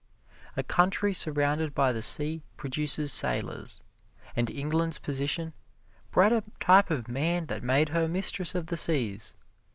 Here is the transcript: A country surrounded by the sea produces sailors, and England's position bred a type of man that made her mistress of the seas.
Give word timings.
A 0.57 0.63
country 0.63 1.13
surrounded 1.13 1.75
by 1.75 1.93
the 1.93 2.01
sea 2.01 2.41
produces 2.57 3.13
sailors, 3.13 3.83
and 4.35 4.49
England's 4.49 4.97
position 4.97 5.53
bred 6.09 6.33
a 6.33 6.41
type 6.59 6.89
of 6.89 7.07
man 7.07 7.45
that 7.45 7.61
made 7.61 7.89
her 7.89 8.07
mistress 8.07 8.55
of 8.55 8.65
the 8.65 8.77
seas. 8.77 9.35